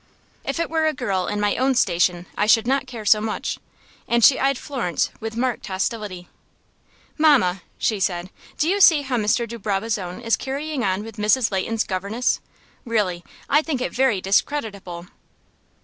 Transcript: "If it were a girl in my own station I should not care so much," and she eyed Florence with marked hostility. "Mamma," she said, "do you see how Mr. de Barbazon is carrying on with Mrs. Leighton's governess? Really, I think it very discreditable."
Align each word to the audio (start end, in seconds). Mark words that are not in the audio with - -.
"If 0.43 0.59
it 0.59 0.67
were 0.71 0.87
a 0.87 0.95
girl 0.95 1.27
in 1.27 1.39
my 1.39 1.57
own 1.57 1.75
station 1.75 2.25
I 2.35 2.47
should 2.47 2.65
not 2.65 2.87
care 2.87 3.05
so 3.05 3.21
much," 3.21 3.59
and 4.07 4.25
she 4.25 4.39
eyed 4.39 4.57
Florence 4.57 5.11
with 5.19 5.37
marked 5.37 5.67
hostility. 5.67 6.27
"Mamma," 7.19 7.61
she 7.77 7.99
said, 7.99 8.31
"do 8.57 8.67
you 8.67 8.81
see 8.81 9.03
how 9.03 9.17
Mr. 9.17 9.47
de 9.47 9.59
Barbazon 9.59 10.19
is 10.19 10.35
carrying 10.37 10.83
on 10.83 11.03
with 11.03 11.17
Mrs. 11.17 11.51
Leighton's 11.51 11.83
governess? 11.83 12.39
Really, 12.83 13.23
I 13.47 13.61
think 13.61 13.79
it 13.79 13.93
very 13.93 14.21
discreditable." 14.21 15.05